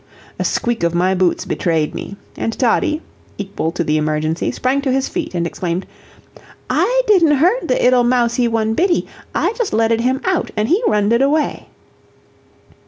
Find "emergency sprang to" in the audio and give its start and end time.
3.97-4.91